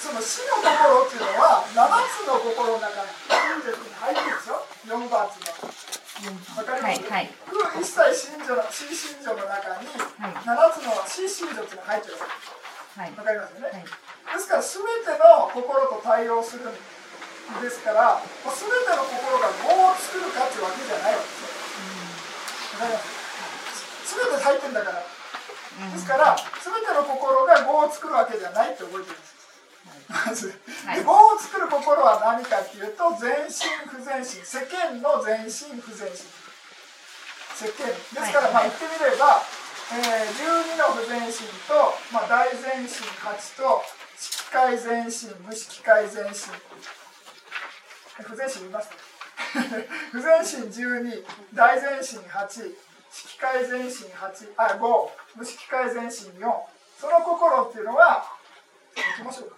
[0.00, 1.76] その死の心っていうのは7
[2.08, 5.70] つの心の中に真実に入ってるでしょ？4月の。
[6.20, 7.32] わかります、はいはい、
[7.80, 13.88] 一切信条の死信条の中に7つの死信条っていうのが入ってるわけ、はい、わかりますよね、はい、
[14.36, 17.80] ですから全ての心と対応するんです。
[17.80, 21.24] から全ての心が業を作るかっていうわけじゃないわけ。
[21.24, 24.12] ですよわかります？
[24.12, 25.00] 全て入ってんだから。
[25.00, 29.39] ですから全ての心が業を作るわけじゃないって覚えてるんです
[30.10, 30.52] まず、
[30.84, 36.26] はい、棒を作る心は何かっていうと全身不全身世間の全身不全身。
[37.54, 37.86] 世間。
[37.86, 39.38] ですから、まあ言ってみれば、
[39.94, 42.88] えー、12の不全身と、まあ、大全身
[43.22, 43.82] 8と
[44.18, 46.50] 色界全身無色界全身。
[48.22, 48.90] 不全身見ます
[50.12, 52.74] 不全身12大全身8
[53.10, 56.60] 色界全身8あ5無色界全身4
[57.00, 58.39] その心っていうのは
[59.00, 59.56] 行きましょうか。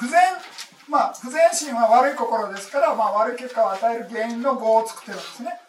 [0.00, 0.18] 不全
[0.88, 5.60] まあ、不全心は悪い心ですから、まあ、悪い結果を与える原因の業を作ってるんですね。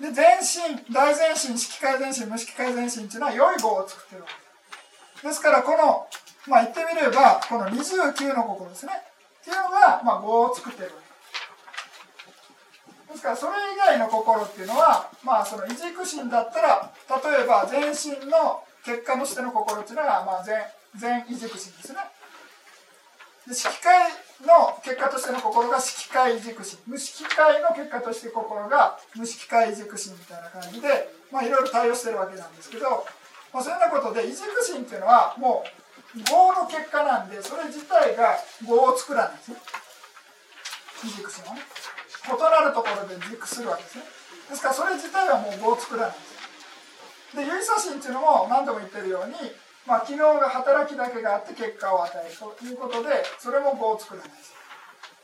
[0.00, 4.28] で全身大全身色界全身無色界全身っていうのは良い業を作ってるわ
[5.22, 5.40] けです。
[5.40, 6.04] からこの
[6.46, 8.92] まあ言ってみればこの29の心ですね。
[9.40, 10.92] っていうのが、まあ、業を作ってるわ
[13.08, 13.12] け。
[13.14, 20.60] ですからそれ以外の心っていうのはまあその異軸心だったら例えば全身の結果としての心っていうのが、まあ全、
[20.94, 21.98] 全異軸心ですね。
[23.46, 24.10] で色界
[24.44, 33.06] の結果としての心が色界軸心無色界の結果として心が無色界軸心みたいな感じでまいろいろ対応してるわけなんですけど、
[33.52, 35.64] まあ、そういうようなことで異軸心っていうのはも
[36.14, 39.56] う業の結果なんでそれ自体が業を作らないんですね。
[41.04, 41.60] 異軸心はね。
[42.26, 44.04] 異なるところで軸するわけですね。
[44.48, 46.36] ですからそれ自体はもう業を作らないんです
[47.36, 49.34] で有意差心っていうのも何度も言ってるように
[49.86, 54.52] まあ、機能が働きだけがあって結果を与えるということでそれも語を作らないです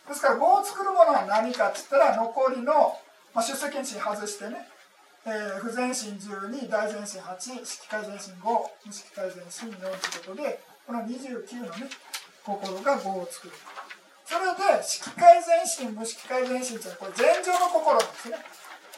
[0.09, 2.95] ですから語を作るものは何かっつったら残りの、
[3.35, 4.69] まあ、出席心外してね、
[5.27, 8.43] えー、不全心12大全心8色界全心5
[8.87, 11.91] 無色界全心4ということでこの29のね
[12.45, 13.53] 心が語を作る。
[14.27, 18.37] それで色界全心無色界全心っていうのはこれ前情の心ですね。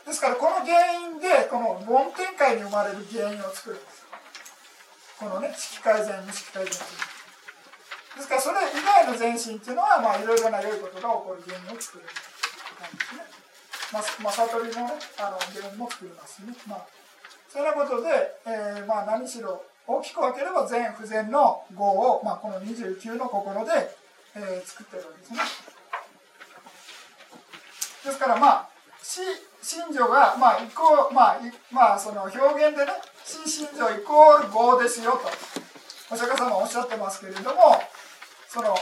[0.06, 4.03] ですからこの原因でこの梵天界に生まれる原因を作るんです。
[5.18, 7.14] このね色改善無色改善という
[8.16, 12.10] ですからそれ以外の全身っていうのはまあいろいろな良いことが起こる原因を作れる
[12.78, 13.22] 感じですね。
[13.92, 16.54] まあ、まあ、悟りのねあの原因も作りますね。
[16.66, 16.86] まあ
[17.50, 18.10] そんなことで、
[18.46, 23.70] えー、まあ何しろ大きく分ければ善不全の業を、まあ、この29の心で、
[24.34, 25.38] えー、作ってるわけですね。
[28.04, 28.73] ですからまあ
[29.04, 31.40] 信女がまあ一個まあ
[31.70, 32.92] まあその表現でね
[33.24, 35.20] 新信条イコール業ですよと。
[36.10, 37.82] お釈迦様おっしゃってますけれども
[38.48, 38.74] その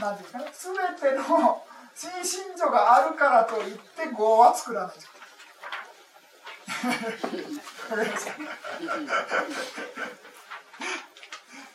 [0.00, 1.62] 何て言うかね全ての
[1.94, 3.80] 新信条があるからといって
[4.16, 4.96] 業は作らない。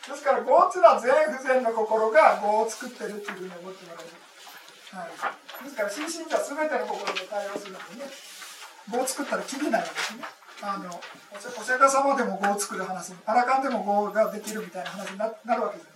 [0.07, 4.09] ですから業っていうのは全不全の心が業を作ってるっていうふうに思ってもらえる、
[4.93, 8.11] はい、ですから新信条は全ての心と対応するのでね
[8.89, 10.23] 棒作ったら切れないわけですね。
[10.61, 15.93] あのお釈迦様でも棒を作る話アラカンでも棒ができるみたいな話になるわけです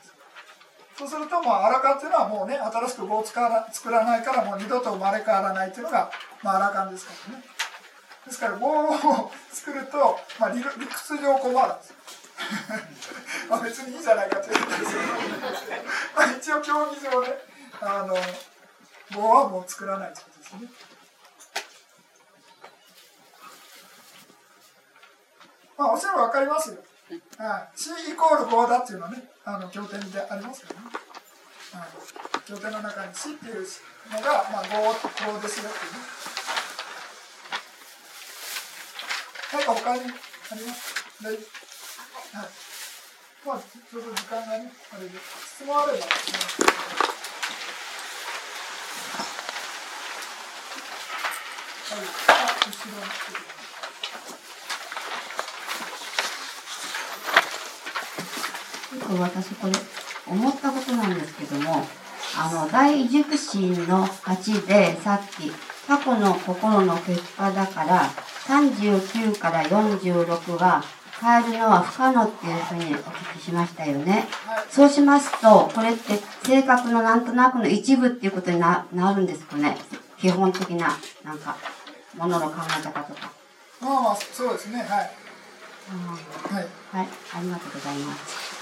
[0.98, 6.10] そうするともうアラカンっていうのはもうね新しく棒を作ら作らないからもう二度と生まれ変わらないっていうのが、
[6.44, 7.44] まあ、アラカンですからね。
[8.26, 11.94] ですから棒を作ると、まあ、理理屈上困るんです
[13.50, 15.84] まあ別にいいじゃないかということですけど、
[16.18, 17.28] まあ、一応競技上ね
[17.80, 18.16] あの
[19.14, 20.70] 棒はもう作らないということですね
[25.78, 26.78] まあ、おそらく分かりますよ。
[27.38, 30.88] はい、C イコール5だっていうのはね、あの経典でありますからね。
[31.74, 31.90] はい、
[32.48, 33.62] 経典の中に C っていう
[34.12, 36.00] のが、まあ、5, 5ですよっていうね。
[39.54, 40.04] 何か他にあ
[40.56, 40.96] ります？
[41.24, 41.46] 大はい。
[43.46, 46.06] まあ、ちょうど時間がね、あれで、質問あれば、
[51.98, 53.02] はい、あ、後ろ
[59.16, 59.20] に。
[59.20, 59.74] 私これ
[60.28, 61.86] 思ったことなんですけども
[62.38, 65.50] あの大熟心の8でさっき
[65.88, 68.10] 過去の心の結果だから
[68.48, 70.84] 39から46は
[71.20, 74.28] 変えるのは不可能っていうふうにお聞きしましたよね。
[74.70, 79.76] そうしますと、これって性格のなんとなくの一部っていうことにななるんですかね？
[80.20, 81.56] 基本的な、なんか、
[82.18, 83.32] ものの考え方とか。
[83.80, 84.80] まあまあ、そうですね。
[84.82, 84.88] はい。
[84.90, 86.68] はい。
[86.92, 87.08] はい。
[87.34, 88.58] ありがとうございます。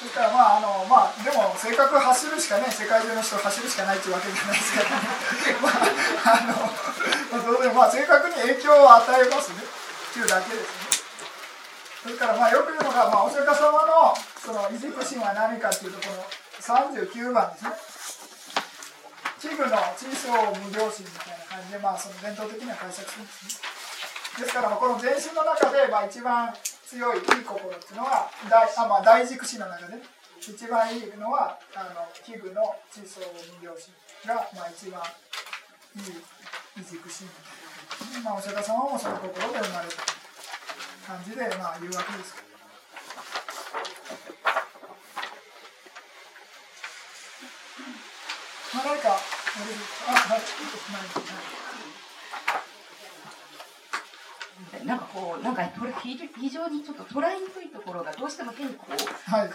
[0.00, 5.12] それからまああのまあでも性格走るしかね世界中の人走るしかないっていうわけじゃないですからね
[5.60, 5.84] まあ
[6.24, 9.68] あの、まあ、当然まあ性格に影響を与えますねっ
[10.16, 10.96] ていうだけですね
[12.00, 16.24] それからまあよく言うのが、まあ、お釈迦様のその異軸心は何かっていうとこの
[16.64, 17.76] 39番ですね
[19.52, 23.66] 器具の地層無料心みたいな感じでまあその伝統的には解釈するんです
[24.38, 24.46] ね。
[24.46, 26.54] ですからこの全身の中でまあ一番
[26.86, 30.02] 強いいい心っていうのは大あ、まあ、大軸子の中で、ね。
[30.40, 33.92] 一番いいのはあの器具の地層無病心
[34.26, 35.02] が、まあ、一番
[35.96, 36.22] いい
[36.78, 37.24] 異軸子
[38.24, 40.20] まあ、お釈迦様もその心で生まれた
[41.06, 42.34] 感じで、まあ、言うわけです。
[48.74, 49.39] まあ、何か、
[54.84, 56.16] なんかこう、なんかこれ非
[56.50, 58.92] 常にちょっと捉えにくいところがどうしても変にこう、
[59.30, 59.50] はい、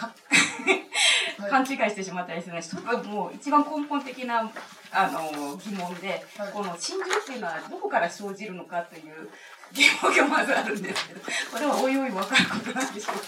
[1.49, 4.51] 勘違いしてしまったりするので、一つもう一番根本的な
[4.91, 6.51] あの疑問で、はい。
[6.51, 9.29] この心情っていうのはどこから生じるのかという
[9.73, 13.21] 疑問がまずあるんですけど、これはおいおい分かることなんでしょうか？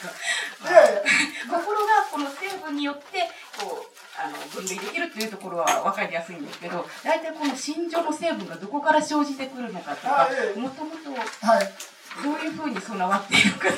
[1.49, 11.13] 心がこの成分によってこうあの分類できるっていうところは分かりやすいんですけど大体この心情の成分がどこから生じてくるのかとかもともと
[11.45, 11.97] はい。
[12.17, 13.69] どういうふうに備わっているか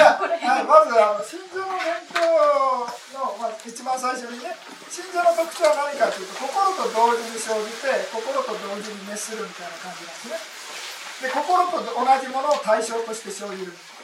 [0.00, 4.50] ゃあ、そこらはい、辺まずあの心臓の弁当の、まあ、一番最初にね
[4.90, 10.66] 心臓の特徴は何かというと心と同時に生じて心と同時に熱するみたいな感じなんですね。
[11.22, 13.70] で心と同じものを対象として生じる。
[13.70, 13.95] みたいな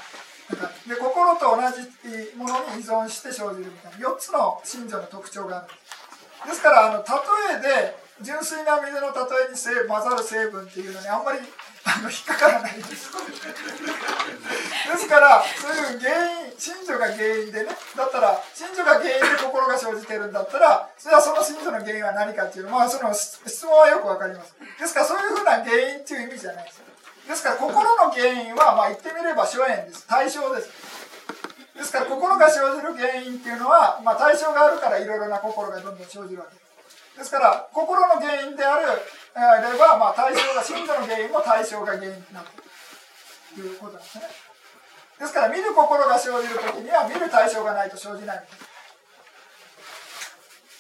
[0.86, 4.09] で心と同じものに依存して生じるみたいな。
[4.09, 5.66] 4つの心情の特徴がある。
[5.66, 5.92] んです
[6.48, 11.38] ですからあの例えで純粋な水の例えに混ざる成分っていうのにあんまり
[11.84, 13.11] あの引っかからないです。
[14.92, 17.76] ですからそういう原因心情が原因でね。
[17.96, 24.55] だったら心情が原因で心が生じてるんだったらそれはその心情の原因は何かっていうのは、その質問はよくわかります。
[24.78, 26.91] ですからそういうふうな原因っていう意味じゃないです
[27.32, 30.04] ですから心の原因はまあ言ってみれば諸縁です。
[30.06, 30.68] 対象です。
[31.72, 36.52] ですから心が生じる原因っていうのは、まあ、対象があるからいろいろな心がどんどん生じるわけ。
[36.52, 39.00] ですですから心の原因である
[39.32, 44.24] えーれば、まあ、対象が心情の原因も対象が原因になるということなんですね。
[45.20, 48.44] ですから見る心が生じるときには見る対象がないと生じない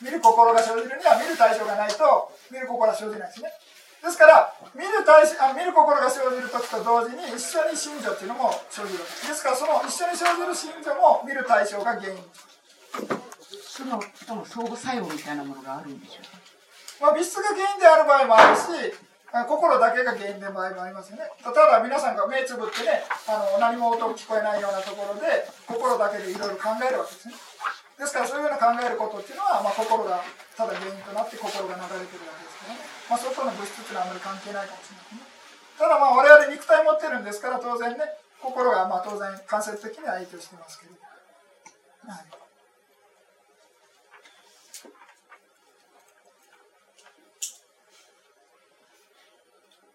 [0.02, 3.48] 見る心が生じるには見る対象がないと見る心は生じないですね。
[4.02, 8.98] ですから見る対象あ見る心が生じる時と同時に一緒に心情っていうのも生じる。
[8.98, 12.18] ですからその一緒に生じる心情も見る対象が原因。
[13.62, 16.42] そのとの相互作用みたいなものがあるんでしょうか？
[17.00, 18.62] まあ、物質が原因である場合もあるし
[19.32, 21.24] あ心だけが原因で場合もありますよね。
[21.40, 27.34] 例えば皆さんが目つぶってねあの何も音聞こえないようなところで心だけでいろいろ考えるわけですね
[28.02, 30.18] ですからそういうような考えることっていうのは、まあ、心が
[30.58, 35.30] ただ原因となって心が流れてるわけですからね、まあ、外の物質っていうのはあまり関係ないかもしれないね。
[35.78, 40.98] ただまあ我々肉体持ってるんですから当然ね心がまあ当然間接的には影響してますけど、
[42.10, 42.26] はい。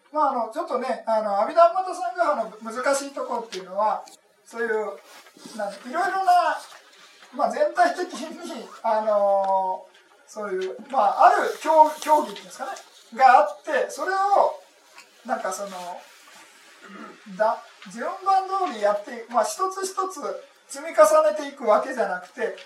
[0.08, 4.02] まあ、あのちょっとねあの阿弥陀又さんがの難しいところっていうのは
[4.48, 4.96] そういう
[5.56, 6.56] なんいろいろな、
[7.36, 9.84] まあ、全体的にあの
[10.26, 12.70] そういう、まあ、ある競競技っていうんですかね
[13.14, 14.16] があってそれを
[15.26, 15.70] なんかその
[17.36, 17.62] だ
[17.92, 20.20] 順番通りやって、まあ、一つ一つ
[20.68, 22.56] 積み重ねていくわけじゃなくて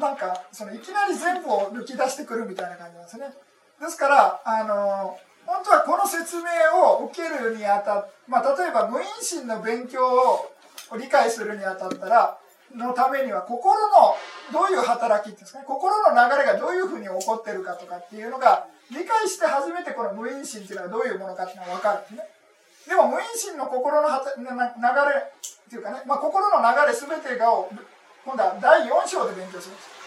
[0.00, 3.26] なんかそのいきなり全部を抜き出してくるみたいな感じなんですね。
[3.80, 6.42] ですからあの本当はこの説明
[6.74, 10.52] を受けるにあたっまあ、例えば無因心の勉強を
[10.98, 12.38] 理解するにあたったら
[12.76, 14.14] のためには心の
[14.52, 22.24] どういう働きですかね心の流れがどういうふうに起こってるかとかっていうのが理解して初めてこの無因心っていうのがどういうものかっていうのが分かるんですね。
[22.88, 27.68] でも無因心の心のはたな流れっていうかね、まあ、心の流れ全てがを
[28.24, 29.98] 今度は第4章で勉強するんです。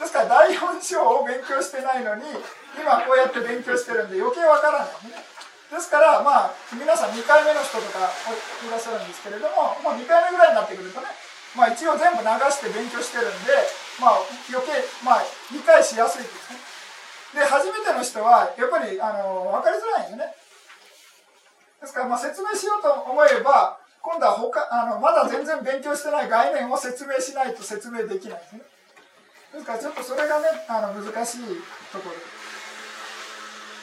[0.00, 2.24] ですから第4章を勉強してないのに
[2.72, 5.20] 今こうやって勉強してるんで余計わからないね
[5.68, 11.12] ですからまあ皆さん2回目の人とかいらっしゃるんですけれどももう2回目ぐらいになってくるとね
[11.56, 13.52] まあ一応全部流して勉強してるんで
[14.00, 14.72] まあ余計
[15.04, 15.22] まあ
[15.52, 16.58] 理解しやすいですね。
[17.34, 20.34] で初めての人はやっぱりあの分かりづらいんよね。
[21.80, 28.62] ですからまあ説明しようと思えば今度は他あのまだ全然勉強してない概念を説明しないと説明できないですね。
[29.52, 31.38] ですからちょっとそれがねあの難しい
[31.92, 32.16] ところ。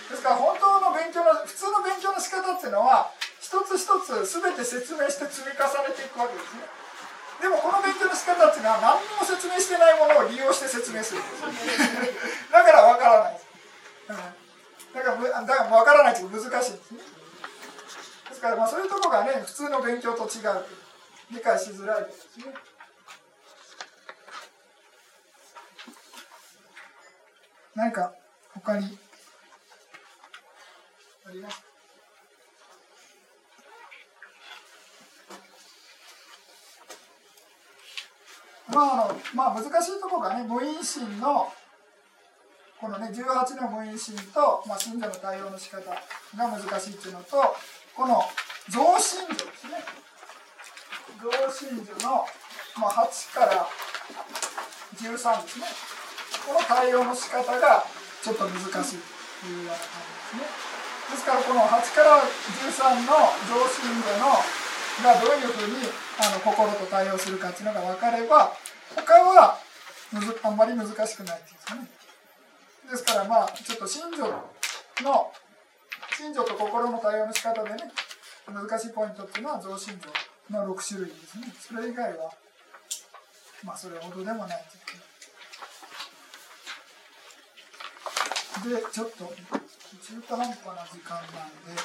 [0.09, 3.11] ですから本当の勉強の普通の勉強の仕方っていうのは
[3.41, 6.86] 一つ一つ全て説明して積み重ねていくわけですね。
[7.41, 11.21] でもこの勉強の仕方っていうのは何も説明してないものを利用して説明する。
[11.21, 11.41] す
[12.51, 13.39] だから分からない、
[14.07, 16.99] だからだから分からないって難しいんですね。
[18.29, 20.65] ですからまあそういうところがね普通の勉強と違う
[21.31, 22.53] 理解しづらいですね。
[27.75, 28.11] 何か
[28.55, 28.97] 他に
[31.27, 31.66] ありますか？
[38.73, 41.51] まああのまあ難しいところがね無因心の
[42.79, 45.97] このね18の無因心と、まあ、信者の対応の仕方が
[46.35, 47.37] 難しいっていうのと
[47.95, 48.21] この
[48.69, 49.81] 増信女ですね
[51.17, 52.25] 増信女の、
[52.79, 53.67] まあ、8から
[54.95, 55.65] 13ですね
[56.45, 57.83] この対応の仕方が
[58.23, 58.99] ちょっと難しい
[59.41, 60.77] というような感じですね。
[61.11, 64.35] ですからこの8から13の上心度の
[65.03, 65.75] がどういうふうに
[66.19, 68.53] あの心と対応するかっていうのが分かれば
[68.95, 69.57] 他は
[70.11, 71.87] むずあんまり難しくないっていうですかね。
[72.89, 74.17] ですからまあちょっと信女
[75.03, 75.31] の
[76.15, 77.91] 信女と心の対応の仕方でね
[78.47, 79.99] 難しいポイントっていうのは増信
[80.49, 81.53] 女の6種類ですね。
[81.59, 82.31] それ以外は
[83.63, 84.97] まあそれほどでもないという
[88.63, 91.81] でちょっと中途半端な時間なんで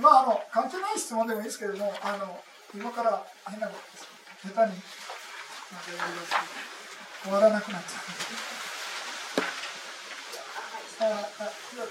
[0.00, 0.40] まああの
[1.20, 2.40] 問でもいいですけれどもあの
[2.74, 3.74] 今から変なこ
[4.42, 4.80] と下手に。
[7.22, 7.98] 終わらなくなっちゃ
[11.06, 11.10] う。
[11.10, 11.86] ああじゃあちょっ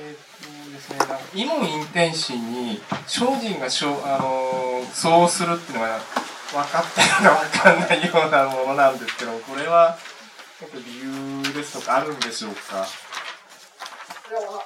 [0.00, 5.98] えーっとですね、なんかイモンインテンシーに精進がしょう、あのーそうするっていうのが
[6.52, 9.98] 分かったような分かんないようなものなんですけどこれは
[10.60, 10.98] なんか理
[11.44, 12.86] 由ですとかあるんでしょうか
[14.28, 14.60] といやまあ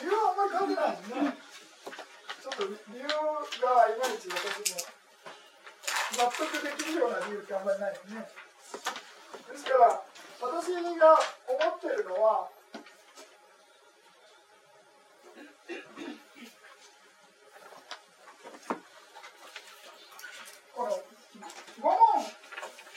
[0.00, 1.36] 理由はあんまり関係ないですね
[2.42, 3.02] ちょっと理由
[3.76, 4.80] がいまいち私も
[6.16, 8.24] 納得できるような理由ってあんまりないですね。
[9.52, 10.00] ですから
[10.40, 12.48] 私が思ってるのは
[20.74, 21.92] この5問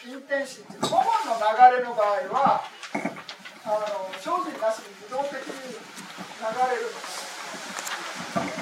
[0.08, 1.04] インテンシティ5問の
[1.44, 2.64] 流れの場合は
[3.66, 7.20] あの精進なしに自動的に流れるのか
[8.40, 8.60] な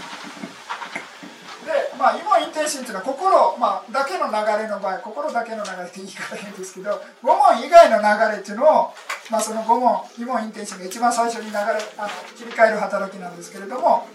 [1.68, 8.94] でまあ今インテンシンっていうのは心、まあ、だけの流れの場合心だけの流れって言い方変ですけど5問以外の流れっていうのを、
[9.32, 11.60] まあ、その5問イモインテンシンが一番最初に流れ
[11.98, 14.08] あの切り替える働きなんですけれども、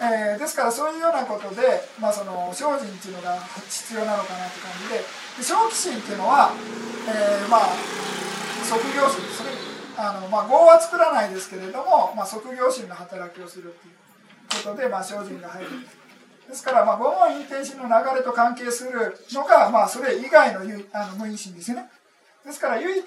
[0.00, 1.62] えーですからそういうようなことで、
[2.00, 3.36] まあ、その精進っていうのが
[3.68, 6.52] 必要なのかなって感じでで正気心っていうのは、
[7.06, 8.20] えーまあ
[8.70, 9.50] 即業心ですね。
[9.96, 15.70] あの、まあ、業は作らないですけれども、まあ、即業心の働きをするっていうことで、まあ、精進が入る。
[16.50, 20.60] ですから、まあ、五問因転心の流れと関係するのが、まあ、それ以外の
[20.92, 21.88] あの無因心ですよね。
[22.44, 23.04] ですから唯一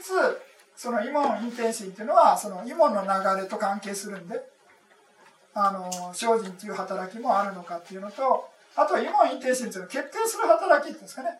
[0.75, 4.41] その異問因転心っていうのはその異問の流れと関係するんで
[5.53, 11.39] あの精進っていう働きもあるのかっていうのとあとは異問因転心っていうのは決定する働きっていうんですかね。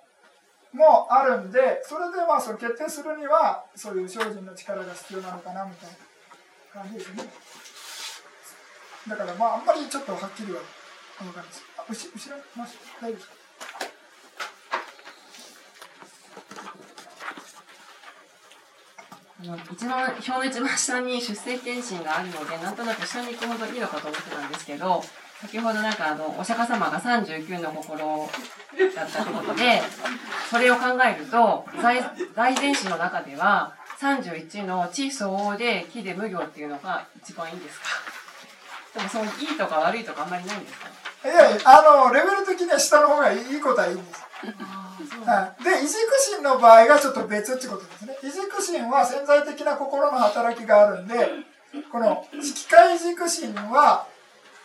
[0.74, 5.90] もあるんでそれでまあその決定するにはそういう精進の力が必要なのかなみたい
[6.76, 7.24] な感じですね。
[9.08, 10.60] だからまああんまりちょっとはっきりは
[11.20, 12.66] 分かんないですあ後後ろま
[13.02, 13.34] 大丈夫ですか？
[19.42, 25.04] あの一番表の一番下に出生検診があるのでなんとなく下に行くほどいいのかと思ってたんですけど
[25.42, 28.30] 先ほどなんかあのお釈迦様が39の心
[28.96, 29.82] だったってことで
[30.50, 32.00] それを考えると大
[32.34, 37.86] 大前史の中では31の地相応で木で無行っていうのが一番いいんですか？
[38.96, 40.88] でもそのいいとか悪いとかあんまりないんですか？
[41.24, 44.24] いやあのレベル的には下の方がいいことはいいんです
[45.26, 48.18] はい、で、異軸心の場合がちょっと別ってことですね。
[48.24, 51.16] 異軸心は潜在的な心の働きがあるんで、
[51.92, 54.06] この色界軸心は、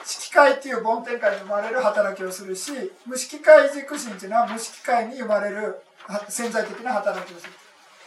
[0.05, 2.73] 色界っていう梵天界に生まれる働きをするし、
[3.07, 7.53] 無色界軸心っていうのは無色界に生まれるは潜在的な働きをする。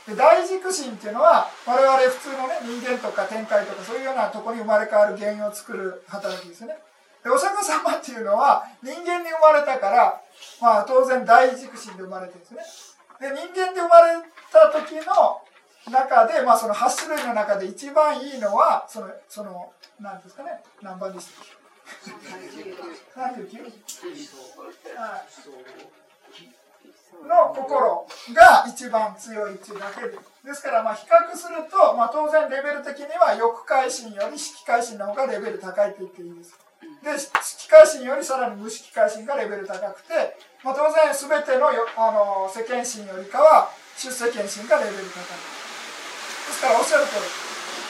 [0.07, 6.75] で大軸心っていうのは我々普通のね人間とか天界とかそういうようなところに生まれ変わる原因を作る働きですね。
[7.23, 10.21] でお釈迦様っていうのは人間に生まれたから、
[10.61, 12.61] まあ、当然大軸心で生まれてるんですね。
[13.19, 15.41] で人間で生まれた時の
[15.91, 21.61] 中で、まあ、その8種類の中で一番いいのはそのその何ですかね何番でしたっけ
[23.19, 23.61] ？39?
[24.97, 26.61] はい
[27.27, 36.57] の心が一番強いっていうだけでですからまあ比較すると、まあ、当然レベル的には欲界心より色界心の方がレベル高いと言っていいです
[37.03, 45.61] で色界心よりさらに無色界心がレベル高くて、まあ、当然全てのよあの世間心よりかは出世間心がレベル高い。
[46.47, 47.25] ですからおっしゃる通り。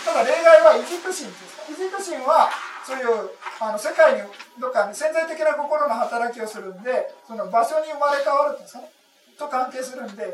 [0.06, 1.72] ただ例外は異軸心です。
[1.72, 2.50] 異軸心は
[2.86, 3.30] そういう
[3.60, 4.22] あの世界に
[4.60, 8.90] どっかに潜在的な心の働きをするんでその場所に生まれ変わるんですね。
[9.38, 10.34] と関係するんで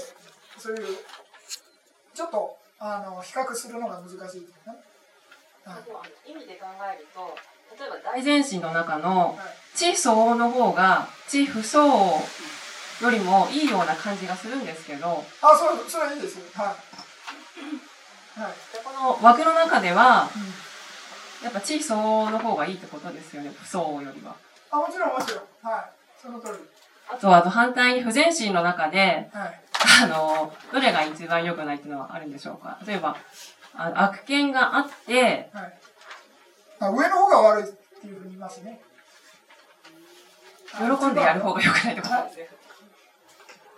[0.58, 0.97] そういう
[2.14, 4.78] ちょっとあの比較するのが難しいですね、
[5.66, 5.80] は
[6.26, 6.32] い。
[6.32, 7.36] 意味で考えると
[7.80, 9.38] 例えば大前進の中の
[9.76, 12.22] 地相応の方が地不相応
[13.01, 16.68] よりもいいような感じがするんですけどあそうそれいいですよはい、
[18.41, 18.53] はい。
[18.84, 20.68] この枠の中ではうん。
[21.43, 24.36] やっぱ地相応の方がいいってことですよね不相応よりは。
[24.72, 25.72] あもちろんもちろん。
[25.72, 25.91] はい。
[26.20, 26.53] その通り。
[27.09, 29.61] あとはあと反対に不全心の中で、はい。
[30.03, 32.80] あの、どれが一番良くないっていうのはあるんでしょうか。
[32.86, 33.15] 例えば、
[33.76, 35.49] あ悪見があって、はい。
[35.53, 35.72] まあ、
[36.80, 37.67] 上の方が悪いっ
[38.01, 38.80] ていうふうに言いますね。
[40.78, 42.49] 喜んでやる方が良くないとですね。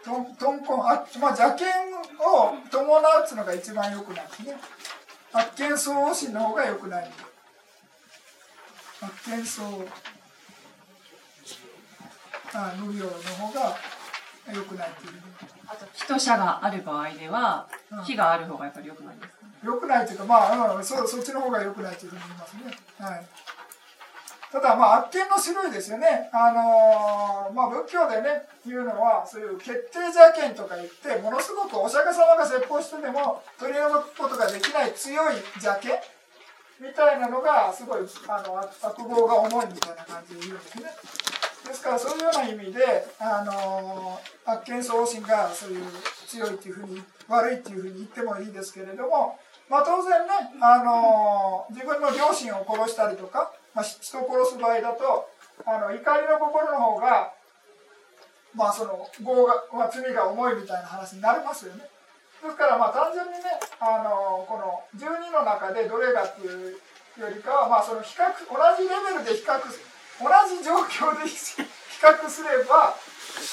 [0.04, 1.66] とん豚根あ、まあ、邪見
[2.20, 4.58] を伴うっていうのが一番良くないですね。
[5.32, 7.12] 悪見相応心の方が良くない。
[9.02, 9.68] 悪見相
[12.54, 13.78] あ無病の方が
[14.54, 22.62] 良くないっていうあと、気と者がある場合ではうん、火がある方がやっぱり良くないですか良くないというかまあ、うん、そそっちの方が良くないというふうに言いますね。
[23.00, 23.26] はい。
[24.52, 26.30] ただまあ悪見の種類ですよね。
[26.34, 40.84] あのーまあ仏教でね言うのはそういう決定邪見とか言ってものすごくお釈迦様が説法してでも取り除くことができない強い邪見みたいなのがすごいあの悪悪業が重いみたいな感じで言うんですね。
[41.68, 45.84] ですからそういうような意味で、あのー悪見相応心がそういう
[46.28, 49.39] 強いっていうふうに悪いっていうふうに言ってもいいですけれども、
[49.70, 55.30] まあ、当然ね、あの自分の両親を殺したりとか、まあ、人を殺す場合だと
[55.66, 57.34] あの怒りの心の方が、
[58.55, 61.84] まあ、その業が、まあ、罪が重いみたいな話になりますよね。
[62.41, 66.80] ですからまあ単純にね、あのこの12の中でどれがっていう
[67.20, 71.36] よりかは、まあ、その比較同じレベルで比較同じ状況で比
[71.99, 72.95] 較すれば、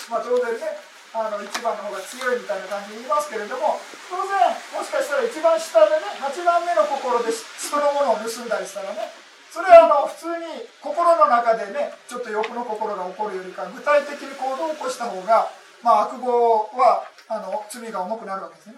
[0.08, 0.78] まあ、当然ね
[1.16, 3.80] あの1番の方が強いみたいな感じで言いますけれども
[4.12, 9.08] 当然もしかしたら一番下でね8番目の心で人のものを盗んだりしたらね
[9.48, 15.48] それはあの普通に心の中でねちょっと欲の心が起こるよりか具体的に行動を起こした方が、
[15.80, 18.76] まあ、悪業はあの罪が重くなるわけですね。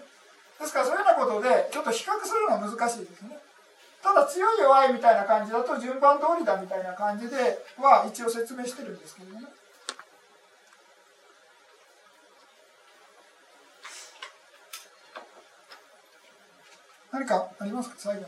[0.59, 3.35] ですからそういうようなことでちょっと比較するのは難しいですね。
[3.99, 9.47] ただ強い弱いみたいな感じだと順番通りだみたいな感じでは一応説明してるんですけどね。
[17.11, 17.95] 何かありますか？
[17.97, 18.27] 最後に。